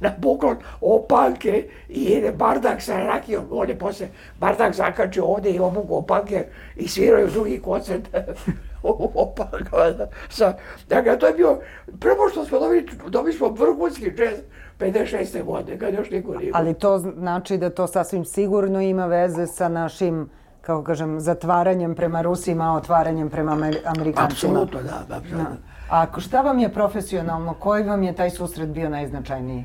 [0.00, 3.44] na poklon opanke i jede bardak sa rakijom.
[3.50, 4.06] On je posle
[4.40, 8.08] bardak zakačio ovde i obuku opanke i sviraju drugi koncert
[9.14, 10.08] opanka.
[10.28, 10.54] Sa,
[10.88, 11.58] dakle, to je bio,
[12.00, 14.38] prvo što smo dobili, dobili smo vrhunski džez
[14.78, 15.44] 56.
[15.44, 16.50] godine, kad još niko nije.
[16.54, 20.28] Ali to znači da to sasvim sigurno ima veze sa našim
[20.60, 23.52] kako kažem, zatvaranjem prema Rusima, otvaranjem prema
[23.84, 24.24] Amerikancima.
[24.24, 25.56] Apsolutno, da, apsolutno.
[25.90, 25.96] Da.
[25.96, 29.64] A šta vam je profesionalno, koji vam je taj susret bio najznačajniji?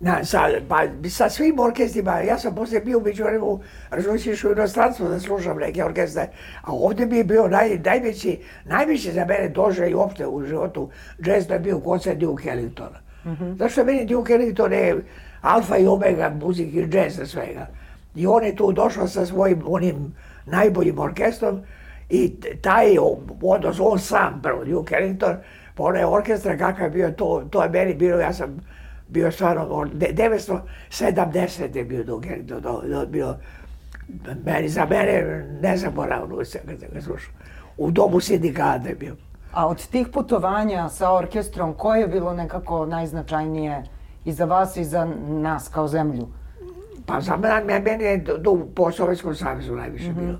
[0.00, 5.08] Na, sa, pa, sa svim orkestrima, ja sam posle bio među vremenu, razumiješ, u inostranstvu
[5.08, 6.28] da slušam neke orkestre,
[6.62, 11.46] a ovde mi je bio naj, najveći, najveći za mene dožaj uopšte u životu jazz
[11.46, 13.00] da je bio koncert Duke Ellingtona.
[13.24, 13.58] Mm -hmm.
[13.58, 15.04] Zašto meni Duke Ellington je
[15.40, 17.66] alfa i omega muzike i džeza svega.
[18.14, 20.14] I on je tu došao sa svojim onim
[20.46, 21.60] najboljim orkestrom
[22.10, 22.32] i
[22.62, 22.96] taj
[23.42, 25.36] odnos, on sam prvo, Duke Ellington,
[25.74, 28.60] pa onaj orkestra kakav je bio, to, to je meni bilo, ja sam
[29.08, 33.34] bio stvarno, 970 je bio Duke Ellington, to, to bio,
[34.44, 37.32] meni, za mene nezaboravno kad ga slušao.
[37.76, 39.16] U domu sindikata je bio.
[39.52, 43.82] A od tih putovanja sa orkestrom, koje je bilo nekako najznačajnije
[44.24, 46.28] i za vas i za nas kao zemlju?
[47.06, 50.26] Pa za mene, meni je tu po Sovjetskom savezu najviše mm -hmm.
[50.26, 50.38] bilo.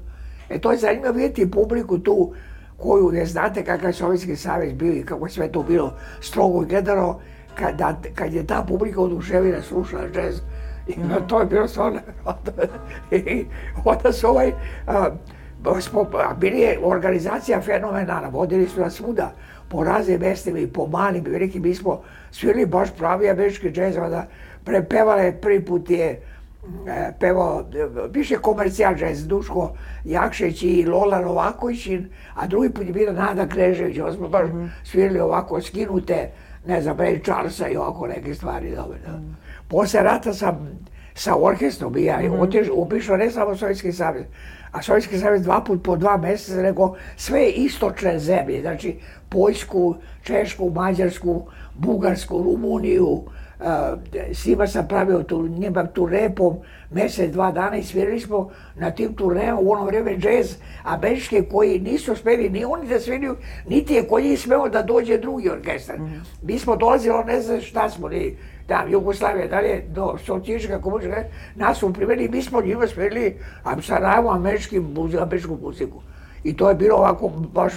[0.49, 2.33] E to je zanimljivo vidjeti publiku tu
[2.77, 6.61] koju ne znate kakav je Sovjetski savez bio i kako je sve to bilo strogo
[6.61, 7.21] gledano,
[7.59, 10.41] kad, kad je ta publika oduševila slušala džez,
[10.89, 11.27] i mm.
[11.27, 12.01] to je bilo stvarno,
[13.11, 13.47] i
[13.85, 14.53] onda su ovaj,
[14.87, 15.11] a,
[15.81, 19.33] smo, bili je organizacija fenomenalna, vodili su nas svuda,
[19.69, 23.97] po raznim mestima i po malim i velikim, mi smo svirali baš pravi američki džez,
[23.97, 24.27] onda
[24.65, 27.65] prepevale prvi put je e, pevao
[28.11, 29.73] više komercijal džez, Duško
[30.05, 31.89] Jakšić i Lola Novaković,
[32.35, 34.69] a drugi put je bila Nada Krežević, onda smo baš -hmm.
[34.85, 36.31] svirali ovako skinute,
[36.69, 39.13] ne znam, Ray Charlesa i ovako neke stvari, dobro, da.
[39.13, 39.37] Mm.
[39.69, 40.79] Posle rata sam
[41.15, 42.41] sa orkestrom i ja mm -hmm.
[42.41, 44.25] otiš, upišao ne samo Sovjetski savez,
[44.73, 50.71] a Sovjetski savez dva put po dva meseca, nego sve istočne zemlje, znači Poljsku, Češku,
[50.71, 51.43] Mađarsku,
[51.75, 53.23] Bugarsku, Rumuniju,
[54.35, 56.57] svima sam pravio tu, njima tu repom,
[56.91, 61.81] mesec, dva dana i svirali smo na tim turnejama u ono vreme džez američke koji
[61.81, 63.37] nisu smeli ni oni da sviraju,
[63.69, 65.99] niti je koji smeo da dođe drugi orkestar.
[65.99, 66.23] Mm.
[66.43, 68.37] Mi smo dolazili, ne znam šta smo, ni,
[68.69, 71.25] da, Jugoslavija, da li je do socijalistička komunistička,
[71.57, 73.37] nas su primili, mi smo njima svirali
[73.83, 74.81] Sarajevo američki,
[75.21, 76.01] američku muziku.
[76.45, 77.73] I to je bilo ovako baš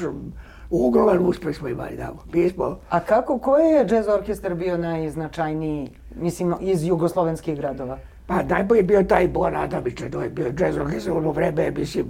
[0.72, 2.24] ogroman uspeh smo imali tamo.
[2.34, 2.80] Mi smo...
[2.90, 7.98] A kako, koji je džez orkestar bio najznačajniji, mislim, iz jugoslovenskih gradova?
[8.28, 12.06] Pa najbolji je bio taj Bor Adamić, to je bio džez orkestar, ono vreme, mislim,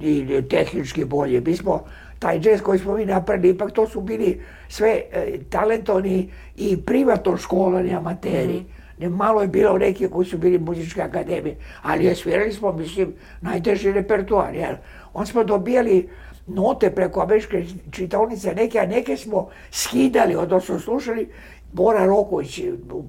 [0.00, 1.40] i tehnički bolje.
[1.40, 1.84] Mi smo,
[2.18, 7.36] taj džez koji smo mi napravili, ipak to su bili sve e, talentovni i privatno
[7.36, 8.60] školani amateri.
[8.60, 12.72] Mm Ne, malo je bilo neki koji su bili muzičke akademije, ali je svirali smo,
[12.72, 14.76] mislim, najteži repertoar, jer
[15.14, 16.08] on smo dobijali
[16.46, 21.28] note preko američke čitaonice neke, a neke smo skidali, odnosno slušali.
[21.72, 22.60] Bora Roković,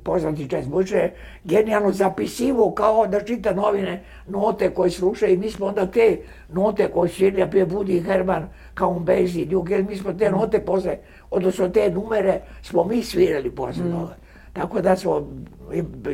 [0.03, 1.11] poznati čest muče,
[1.43, 6.17] genijalno zapisivo kao da čita novine, note koje sluša i mi smo onda te
[6.53, 10.33] note koje svirali, prije Budi Herman, kao Bezi, Newgel, mi smo te mm.
[10.33, 10.97] note posle,
[11.31, 13.91] odnosno te numere smo mi svirali posle mm.
[13.91, 14.15] toga.
[14.53, 15.27] Tako da smo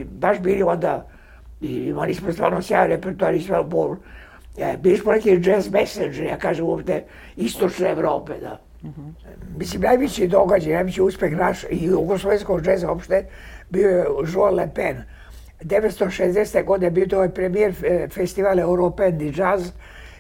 [0.05, 1.07] baš bili onda,
[1.62, 3.95] imali smo stvarno sjajan repertoar i sve bol,
[4.57, 7.03] Ja, smo neki jazz messenger, ja kažem uopšte,
[7.35, 8.59] istočne Evrope, da.
[8.83, 9.11] Mm -hmm.
[9.57, 13.25] Mislim, najveći događaj, najveći uspeh naš i jugoslovenskog džeza uopšte
[13.69, 15.03] bio je Joel Le Pen.
[15.61, 16.65] 1960.
[16.65, 17.73] godine bio to ovaj premijer
[18.13, 19.69] festival European di Jazz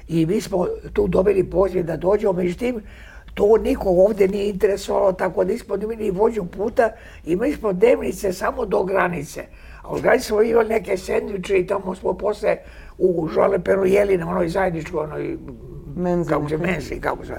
[0.07, 2.81] i mi smo tu dobili poziv da dođemo, međutim,
[3.33, 6.89] to niko ovde nije interesovalo, tako da nismo imali vođu puta,
[7.25, 9.43] imali smo dnevnice samo do granice.
[9.81, 12.57] A u granici smo imali neke sendviče i tamo smo posle
[12.97, 15.37] u Žolepenu jeli na onoj zajedničkoj, onoj,
[15.95, 17.33] menzi, kako se menzi, kako se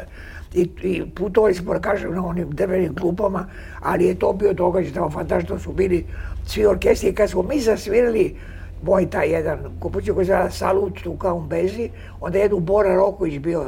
[0.55, 3.47] I, i putovali smo, da kažem, na onim drvenim klupama,
[3.83, 6.05] ali je to bio događaj, tamo fantastično su bili
[6.47, 7.15] svi orkestri.
[7.15, 8.37] Kad smo mi zasvirali
[8.83, 11.91] moj taj jedan kupuću koji zvala Salut tu kao Bezi,
[12.21, 13.65] onda jedu Bora Roković bio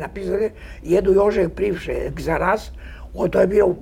[0.00, 0.38] napisao,
[0.82, 2.70] jedu Jožek Privše za nas,
[3.14, 3.74] on to je bio,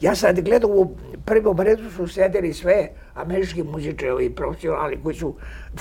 [0.00, 0.90] ja sad gledam u
[1.24, 2.88] prvom redu su sedeli sve
[3.22, 5.34] američki muzičari i profesionalni koji su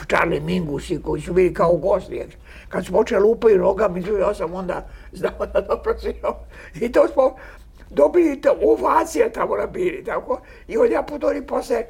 [0.08, 2.22] Charlie Mingus i koji su bili kao gosti.
[2.70, 6.40] Kad su počeli lupaju nogama, ja sam onda znao da dobro svirao.
[6.82, 7.36] I to smo
[7.90, 10.42] dobili to, ovacija tamo na bili, tako.
[10.68, 11.84] I ja putori posle,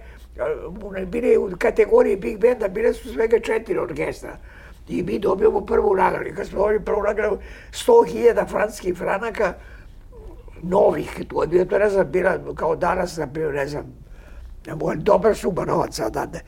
[1.07, 4.37] bili u kategoriji Big Banda, bile su svega četiri orkestra.
[4.87, 6.29] I mi dobijemo prvu nagradu.
[6.35, 7.37] Kad smo dobili prvu nagradu,
[7.71, 9.53] 100.000 franskih franaka,
[10.63, 11.65] novih, to je
[12.05, 13.83] bila kao danas, na primjer, ne znam,
[14.95, 16.39] dobra suma novaca dade.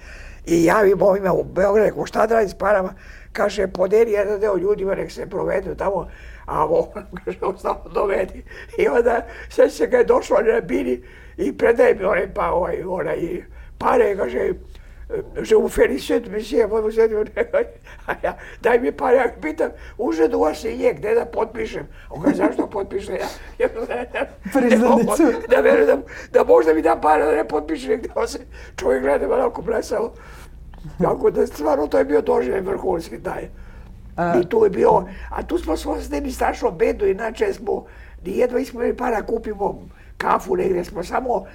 [0.45, 2.93] I javim ovima u Beogradu, šta da radi s parama,
[3.31, 6.07] kaže, podeli jedan deo ljudima, nek se provedu tamo,
[6.45, 6.93] a ovo,
[7.25, 8.43] kaže, ostalo dovedi.
[8.77, 11.03] I onda, sve se ga je došlo na bini
[11.37, 13.43] i predaje mi onaj, pa, ovaj, onaj,
[13.77, 14.53] pare, kaže,
[15.41, 17.11] je vous félicite, monsieur, vous êtes
[18.07, 21.87] a ja, daj mi pare, ja pitam, uže da uvaš i je, gde da potpišem?
[22.09, 23.27] On kaže, zašto potpišem ja?
[23.59, 25.23] ja Priznanicu.
[25.49, 25.87] Da, verujem
[26.31, 28.39] da, da možda mi da pare da ne potpišem, gde on se
[28.75, 30.11] čovjek gleda onako plesao.
[31.01, 33.49] Tako da stvarno to je bio doživljaj vrhunski taj.
[34.15, 37.85] A, I tu je bio, a tu smo svojsteni strašno bedu, inače smo,
[38.25, 39.81] nijedva ismo imali para kupimo
[40.17, 41.45] kafu negdje, smo samo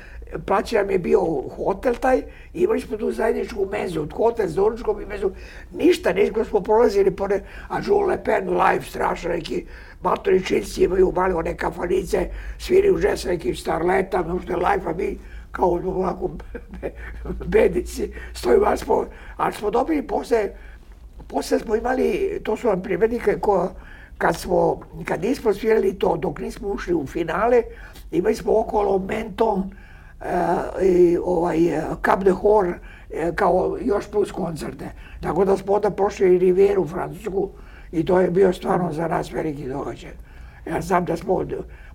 [0.46, 1.20] plaća nam je bio
[1.56, 2.22] hotel taj,
[2.54, 5.30] imali smo tu zajedničku mezu, od hotel s doručkom i mezu,
[5.72, 9.64] ništa, nismo smo prolazili pored, a Jean Le Pen live, strašno neki
[10.02, 15.18] matoričinci imaju mali one kafanice, sviri u džes nekim starletama, ušte live, a mi
[15.52, 16.30] kao ovako
[17.46, 20.50] bedici, stojimo, ali smo, ali smo dobili posle,
[21.28, 23.70] posle smo imali, to su vam privednike ko,
[24.18, 27.62] kad smo, kad nismo svirali to, dok nismo ušli u finale,
[28.10, 29.70] imali smo okolo Menton,
[30.82, 31.58] i ovaj,
[32.04, 32.74] Cap de Hor,
[33.34, 34.90] kao još plus koncerte.
[35.20, 37.48] Tako da smo onda prošli i Rivijeru Francusku
[37.92, 40.12] i to je bio stvarno za nas veliki događaj.
[40.66, 41.44] Ja znam da smo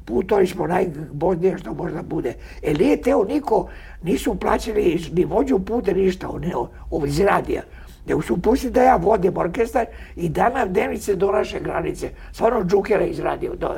[0.06, 2.34] putovali smo najbolje što možda bude.
[2.64, 3.68] E nije teo niko,
[4.04, 6.52] nisu plaćali ni vođu puta ništa, ne,
[6.92, 7.62] ovo iz radija.
[8.08, 9.86] Nego su pustili da ja vodim orkestar
[10.16, 12.10] i da nam dnevnice do naše granice.
[12.32, 13.56] Stvarno džukera izradio.
[13.56, 13.76] Do,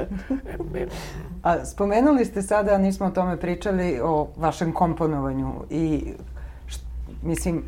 [1.43, 6.13] A spomenuli ste sada, nismo o tome pričali, o vašem komponovanju i
[7.23, 7.63] Mislim,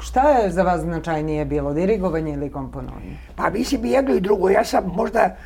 [0.00, 3.16] šta je za vas značajnije bilo, dirigovanje ili komponovanje?
[3.36, 4.50] Pa mislim i jedno i drugo.
[4.50, 5.36] Ja sam možda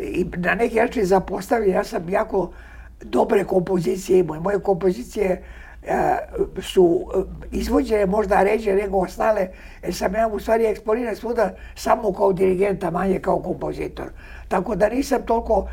[0.00, 1.70] i na neki način zapostavljen.
[1.70, 2.50] Ja sam jako
[3.02, 4.40] dobre kompozicije imao.
[4.40, 5.42] Moje kompozicije
[6.62, 7.06] su
[7.52, 9.48] izvođene možda ređe nego ostale,
[9.82, 14.06] jer sam ja u stvari eksponiran svuda samo kao dirigenta, manje kao kompozitor.
[14.48, 15.68] Tako da nisam toliko,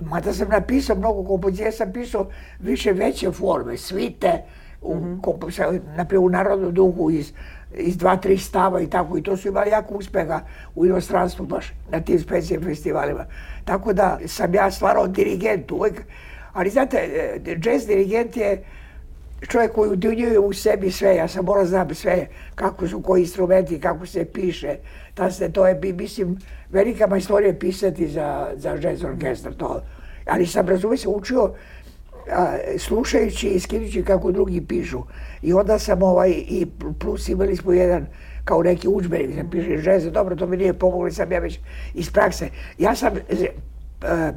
[0.00, 2.26] mada sam napisao mnogo kompozicija, sam pisao
[2.60, 4.42] više veće forme, svite,
[4.82, 6.18] u, mm -hmm.
[6.18, 7.32] u narodnom duhu iz
[7.74, 9.18] iz dva, tri stava i tako.
[9.18, 10.40] I to su imali jako uspeha
[10.74, 13.24] u inostranstvu baš na tim specijalnim festivalima.
[13.64, 16.02] Tako da sam ja stvarao dirigent uvek.
[16.52, 16.98] Ali znate,
[17.64, 18.64] jazz dirigent je
[19.48, 21.16] čovjek koji udinjuje u sebi sve.
[21.16, 24.76] Ja sam morao znam sve kako su koji instrumenti, kako se piše.
[25.14, 26.38] Ta se, to je, mislim,
[26.70, 29.54] velika majstorija pisati za, za jazz orkestar.
[29.54, 29.80] To.
[30.26, 31.52] Ali sam, razumijem se, učio
[32.32, 35.02] a, slušajući i skinujući kako drugi pišu.
[35.42, 36.66] I onda sam ovaj, i
[36.98, 38.06] plus imali smo jedan
[38.44, 41.58] kao neki učbenik, sam piše žeze, dobro, to mi nije pomoglo, sam ja već
[41.94, 42.48] iz prakse.
[42.78, 43.12] Ja sam
[44.02, 44.32] a,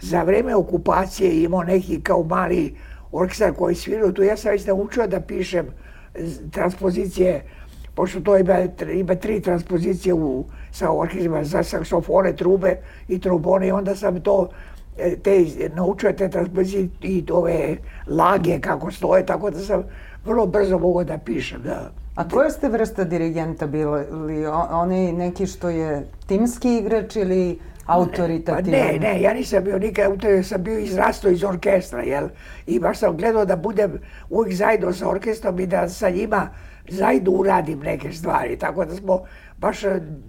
[0.00, 2.74] za vreme okupacije imao neki kao mali
[3.12, 5.66] orkestar koji svirao tu, ja sam već naučio da pišem
[6.50, 7.42] transpozicije,
[7.94, 8.58] pošto to ima,
[8.94, 12.76] ima tri transpozicije u, sa orkestrima za saksofone, trube
[13.08, 14.48] i trombone i onda sam to
[14.98, 19.82] E, te, naučio te transpozicije i ove lage kako stoje, tako da sam
[20.24, 21.62] vrlo brzo mogao da pišem.
[21.62, 21.90] Da.
[22.14, 24.46] A koja ste vrsta dirigenta bili?
[24.70, 27.58] Oni neki što je timski igrač ili
[27.92, 28.80] autoritativan?
[28.80, 32.28] Pa ne, ne, ja nisam bio nikad autor, ja sam bio izrasto iz orkestra, jel?
[32.66, 33.98] I baš sam gledao da budem
[34.30, 36.48] uvijek zajedno sa orkestrom i da sa njima
[36.88, 38.58] zajedno uradim neke stvari.
[38.58, 39.22] Tako da smo
[39.58, 39.80] baš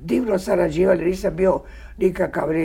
[0.01, 1.61] divno sarađivali, nisam bio
[1.97, 2.55] nikakav,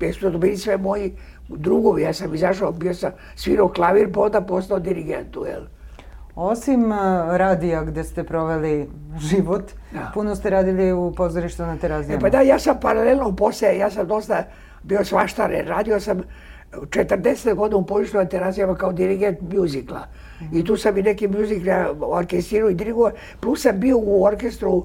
[0.00, 1.12] jer su to bili sve moji
[1.48, 2.02] drugovi.
[2.02, 5.62] Ja sam izašao, bio sam svirao klavir, pa onda postao dirigentu, jel?
[6.36, 6.98] Osim uh,
[7.36, 10.10] radija gde ste proveli život, da.
[10.14, 12.18] puno ste radili u pozorištu na terazijama.
[12.18, 14.42] E, pa da, ja sam paralelno posle, ja sam dosta
[14.82, 15.62] bio svaštare.
[15.66, 16.22] Radio sam
[16.72, 19.98] 40 godina u pozorištu na terazijama kao dirigent mjuzikla.
[20.00, 20.60] Mm -hmm.
[20.60, 23.12] I tu sam i neki mjuzikle orkestirao i dirigovao.
[23.40, 24.84] Plus sam bio u orkestru uh,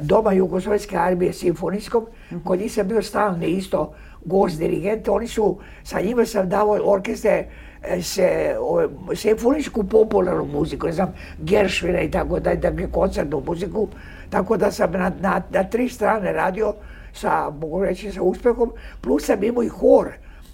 [0.00, 2.44] Doma Jugoslovenske armije simfonijskom, mm -hmm.
[2.44, 3.92] koji nisam bio stalni isto
[4.24, 5.08] gost dirigent.
[5.08, 7.46] Oni su, sa njima sam davao orkestre e,
[8.02, 13.88] se, ove, simfoničku popularnu muziku, ne znam, Gershwina i tako da, dakle, koncertnu muziku.
[14.30, 16.74] Tako da sam na, na, na tri strane radio
[17.12, 20.08] sa, mogu reći, sa uspehom, plus sam imao i hor.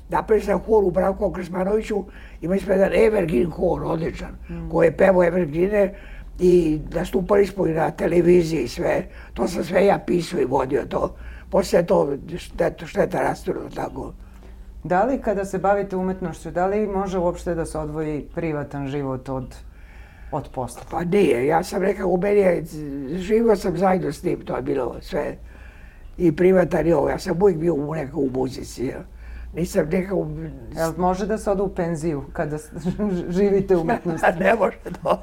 [0.09, 2.05] Napravio sam hor u Branku Krsmanoviću,
[2.41, 4.71] imali smo jedan Evergreen hor, odličan, mm.
[4.71, 5.95] koji je pevo Evergreene,
[6.39, 9.07] i nastupali smo i na televiziji sve.
[9.35, 11.15] To sam sve ja pisao i vodio to.
[11.51, 12.17] Poslije to
[12.87, 14.13] šteta, rasturno tako.
[14.85, 19.29] Da li kada se bavite umetnošću, da li može uopšte da se odvoji privatan život
[19.29, 19.55] od,
[20.33, 20.83] od posla?
[20.91, 22.65] Pa nije, ja sam rekao, u meni je,
[23.19, 25.37] živo sam zajedno s njim, to je bilo sve.
[26.19, 28.87] I privatan i ovo, ja sam uvijek bio u nekako u muzici.
[28.87, 29.05] Ja
[29.55, 30.27] nisam nekako...
[30.77, 32.59] Jel može da se ode u penziju kada
[33.37, 34.27] živite umetnosti?
[34.41, 35.23] ne može to.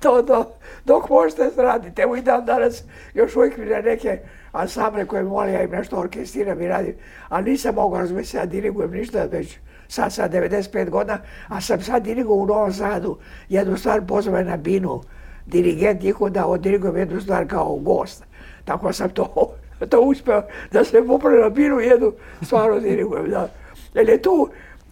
[0.00, 2.02] To, to, dok možete raditi.
[2.02, 4.20] Evo i dan danas još uvijek mi neke
[4.52, 6.94] ansamble koje moli, ja im nešto orkestiram i radim.
[7.28, 12.02] Ali nisam mogao razmisliti, ja dirigujem ništa već sad sa 95 godina, a sam sad
[12.02, 15.00] dirigao u Novom Sadu jednu stvar pozove na binu.
[15.46, 18.24] Dirigent njihov da odirigujem jednu stvar kao gost.
[18.64, 19.54] Tako sam to
[19.86, 20.42] to uspeo
[20.72, 23.30] da se popravi na binu jednu stvarno dirigujem.
[23.30, 23.48] Da.
[23.94, 24.48] Jer je tu,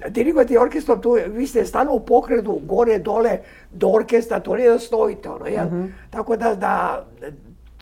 [0.08, 3.38] dirigujete orkestrom, tu, vi ste stalno u pokretu, gore, dole,
[3.70, 5.64] do orkestra, to nije da stojite, ono, jel?
[5.64, 5.88] Mm -hmm.
[6.10, 7.04] Tako da, da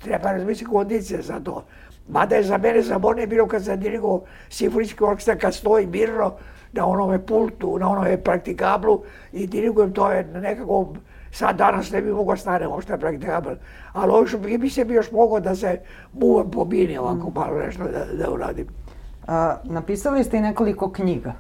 [0.03, 1.65] treba razmisliti kondicije za to.
[2.09, 6.33] Mada je za mene zaborne bilo kad sam dirigovao simfonički orkestar, kad stoji mirno
[6.73, 10.95] na onome pultu, na onome praktikablu i dirigujem to je nekako
[11.31, 13.57] sad danas ne bi mogao stane uopšte praktikabel.
[13.93, 15.81] Ali ovo što bi se bi još mogao da se
[16.13, 18.67] muvam po bini ovako malo nešto da, da uradim.
[19.27, 21.33] A, napisali ste i nekoliko knjiga.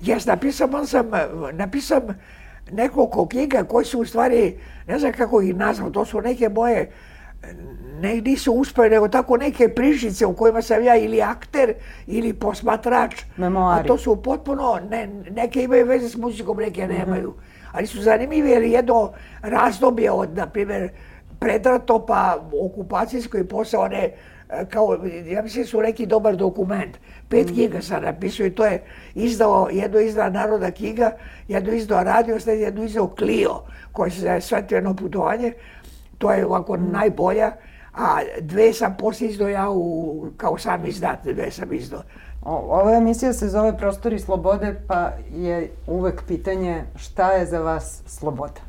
[0.00, 1.10] Jes, napisao sam,
[1.52, 2.00] napisao
[2.72, 6.90] nekoliko knjiga koje su u stvari, ne znam kako ih nazvam, to su neke moje
[8.00, 11.74] ne, nisu uspeli, nego tako neke pričice u kojima sam ja ili akter
[12.06, 13.22] ili posmatrač.
[13.36, 13.84] Memoari.
[13.84, 17.34] A to su potpuno, ne, neke imaju veze s muzikom, neke nemaju.
[17.72, 20.88] Ali su zanimljivi jer jedno razdoblje od, na primjer,
[21.38, 24.10] predrato pa okupacijsko i posle one
[24.50, 26.96] e, kao, ja mislim su neki dobar dokument.
[27.28, 28.82] Pet knjiga sam napisao i to je
[29.14, 31.10] izdao, jedno izdao Narodna knjiga,
[31.48, 35.52] jedno izdao Radio, sad jedno izdao Clio, koji se zove Svetveno putovanje.
[36.18, 37.52] To je ovako najbolja.
[37.94, 42.02] A dve sam poslije izdao ja u, kao sam izdat, dve sam izdao.
[42.42, 48.68] Ova emisija se zove Prostori slobode, pa je uvek pitanje šta je za vas sloboda?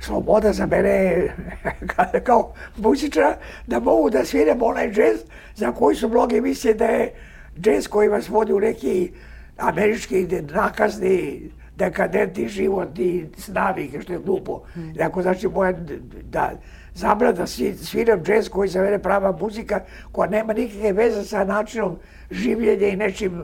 [0.00, 1.36] sloboda za mene je
[1.80, 5.18] ka- kao muzičara da mogu da sviram onaj džez
[5.56, 7.14] za koji su mnogi misle da je
[7.60, 9.12] džez koji vas vodi u neki
[9.56, 14.60] američki nakazni dekadentni život i navike, što je glupo.
[15.02, 15.72] Ako znači moja
[16.30, 16.50] da
[16.94, 19.80] zabra da svi- sviram džez koji za mene prava muzika
[20.12, 21.96] koja nema nikakve veze sa načinom
[22.30, 23.42] življenja i nečim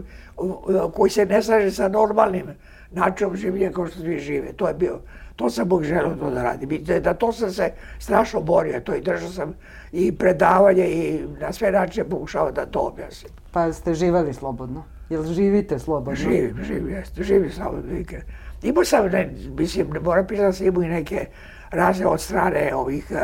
[0.94, 2.46] koji se ne slaže sa normalnim
[2.90, 4.52] načinom življenja kao što svi žive.
[4.52, 4.98] To je bio,
[5.36, 6.72] to sam Bog želeo to da radim.
[6.72, 9.54] I da, da to sam se strašno borio, to i držao sam
[9.92, 13.32] i predavanje i na sve načine pokušao da to objasnim.
[13.52, 14.84] Pa ste živali slobodno?
[15.10, 16.14] Jel živite slobodno?
[16.14, 18.22] Živim, živim, jeste, živim samo vike.
[18.62, 21.26] Imao sam, ne, mislim, ne moram pisati da sam imao i neke
[21.70, 23.18] razne od strane ovih uh,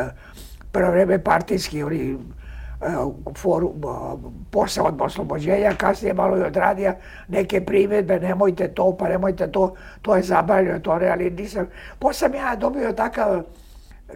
[0.71, 4.19] prvo vreme partijskih, oni uh, forum, uh,
[4.51, 6.95] posle od oslobođenja, kasnije malo i od radija,
[7.27, 11.67] neke primjedbe, nemojte to, pa nemojte to, to je zabavljeno, to ne, ali nisam.
[11.99, 13.43] Posle sam ja dobio takav,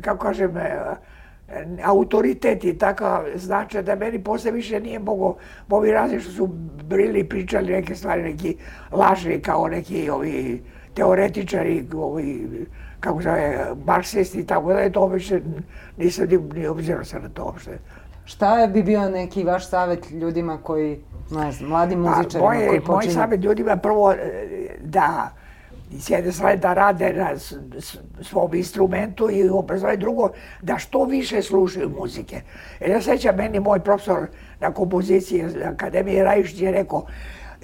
[0.01, 0.53] kako kažem,
[1.83, 5.35] autoritet i takav značaj da meni posle više nije mogo,
[5.69, 6.47] ovi razni što su
[6.83, 8.57] brili pričali neke stvari, neki
[8.91, 12.65] lažni kao neki ovi teoretičari, ovi,
[12.99, 15.39] kako zove, marksisti i tako da je to više
[15.97, 17.77] nisam ni, ni obzirao se na to uopšte.
[18.25, 20.99] Šta bi bio neki vaš savjet ljudima koji,
[21.31, 23.13] ne znam, mladim Pa, muzičarima koji moj počinju?
[23.13, 24.17] savjet ljudima prvo e,
[25.91, 27.29] da s jedne strane da rade na
[28.23, 30.29] svom instrumentu i obrazovanje drugo
[30.61, 32.41] da što više slušaju muzike.
[32.79, 34.27] Jer ja sećam meni moj profesor
[34.59, 37.05] na kompoziciji na Akademije Rajišić je rekao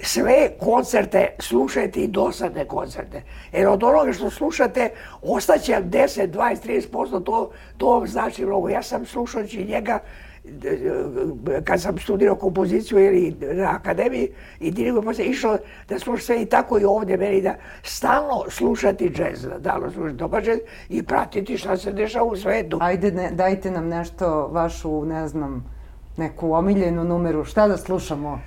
[0.02, 3.22] sve koncerte slušajte i dosadne koncerte.
[3.52, 4.90] Jer od onoga što slušate
[5.22, 8.68] ostaće vam 10, 20, 30%, to, to vam znači mnogo.
[8.68, 9.98] Ja sam slušajući njega
[11.64, 14.28] kad sam studirao kompoziciju ili na akademiji
[14.60, 19.10] i dirigo posle išao da slušam sve i tako i ovdje meni da stalno slušati
[19.10, 22.78] džez, da stalno slušati dobar džez i pratiti šta se dešava u svetu.
[22.80, 25.64] Ajde, ne, dajte nam nešto, vašu, ne znam,
[26.16, 28.40] neku omiljenu numeru, šta da slušamo?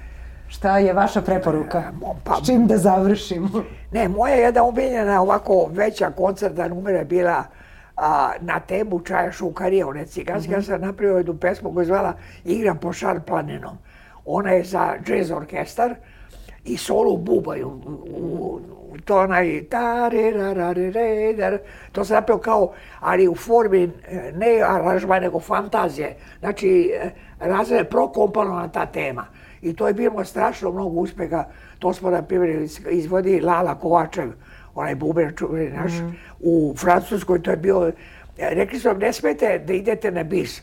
[0.48, 1.84] Šta je vaša preporuka?
[2.24, 3.50] Pa- S čim da završimo?
[3.92, 7.44] Ne, moja jedna omiljena ovako veća koncertna numera je bila
[7.98, 10.52] a, na temu Čaja Šukarija, one ciganske.
[10.52, 12.14] Ja sam napravio jednu pesmu koju je zvala
[12.46, 13.78] Igram po šar planinom.
[14.26, 15.96] Ona je za džez orkestar
[16.66, 17.68] i solo u bubaju.
[17.68, 18.60] U, u,
[19.06, 21.58] to onaj ta re ra ra re re dar.
[21.92, 26.16] To sam napravio kao, ali u formi e, ne aranžma, nego fantazije.
[26.40, 29.26] Znači, e, razred prokomponovana ta tema.
[29.62, 31.44] I to je bilo strašno mnogo uspeha.
[31.80, 34.32] To smo, na primjer, iz- izvodi Lala Kovačev,
[34.76, 35.92] onaj buber čuveni naš,
[36.40, 37.42] u Francuskoj.
[37.42, 37.92] To je bio,
[38.38, 40.62] rekli su vam, ne smete da idete na bis.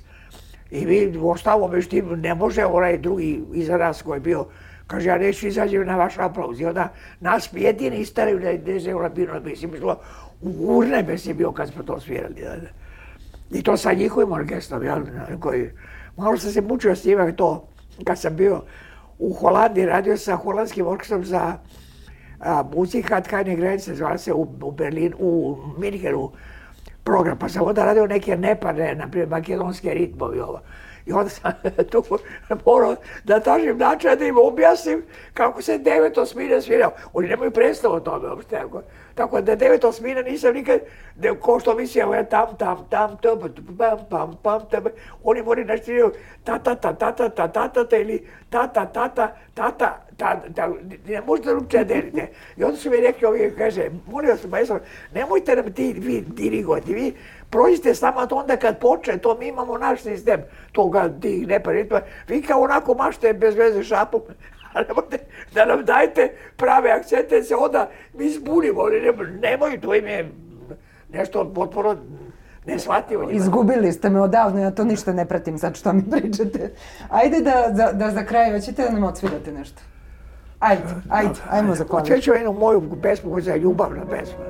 [0.70, 4.46] I mi ostalo međutim, ne može onaj drugi iza nas koji je bio,
[4.87, 6.61] kaže, ja neću izađem na vaš aplauz.
[6.61, 6.88] I onda
[7.20, 9.62] nas jedini istaraju da ne znaju na binu na bis.
[9.62, 9.96] I mi smo
[10.42, 12.35] u urnebes je bio kad smo to svirali.
[12.35, 12.68] Da, da.
[13.59, 15.03] I to sa njihovim orkestrom, jel,
[15.40, 15.70] koji,
[16.16, 17.68] malo sam se mučio s njima to,
[18.05, 18.62] kad sam bio
[19.18, 21.57] u Holandiji, radio sa holandskim orkestrom za
[22.42, 26.33] a, Muzikat Keine Grenze, zvala se u, u Berlinu, u Minhenu
[27.05, 30.61] program, pa sam onda radio neke nepane, na primjer makedonske ritmovi ovo.
[31.07, 31.52] I onda sam
[31.90, 32.05] tu
[32.66, 35.02] morao da tražim način da im objasnim
[35.35, 36.90] kako se devet osmina svira.
[37.12, 38.62] Oni nemaju predstavu o tome uopšte.
[39.15, 40.81] Tako, da devet osmina nisam nikad,
[41.17, 43.38] da, ko što mislim, evo ja tam, tam, tam, tam,
[43.79, 44.85] pam, pam, pam, tam,
[45.25, 46.13] oni moraju da sviraju
[46.44, 49.71] ta, ta, ta, ta, ta, ta, ta, ta, ta, ili ta, ta, ta, ta, ta,
[49.71, 50.69] ta, ta, ta,
[51.06, 52.27] ne možete drugčije delite.
[52.56, 54.81] I onda su mi rekli ovi, kaže, molim vas, maestro,
[55.15, 57.15] nemojte nam ti, vi dirigovati, vi
[57.50, 60.40] prođite s nama to onda kad počne, to mi imamo naš sistem
[60.73, 64.21] toga, tih neparitma, vi kao onako mašte bez veze šapom,
[64.73, 65.18] a nemojte
[65.54, 68.83] da nam dajete prave akcente, se onda mi zbunimo,
[69.40, 70.31] nemoj, to im je
[71.12, 71.96] nešto potpuno
[72.66, 73.31] neshvatljivo.
[73.31, 76.73] Izgubili ste me odavno, ja to ništa ne pratim sad što mi pričate.
[77.08, 79.83] Ajde da, da, da za kraj, hoćete da nam odsvirate nešto?
[80.58, 82.12] Ajde, ajde, ajmo za klavir.
[82.12, 84.44] Oćeću jednu moju pesmu koja je ljubavna pesma.